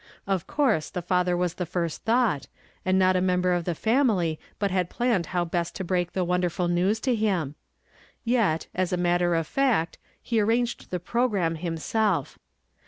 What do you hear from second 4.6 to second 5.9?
liad planned how best to